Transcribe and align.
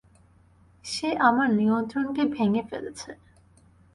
সে 0.85 1.09
আমার 1.19 1.49
নিয়ন্ত্রণকে 1.53 2.23
ভেঙ্গে 2.25 2.63
ফেলেছে। 2.69 3.11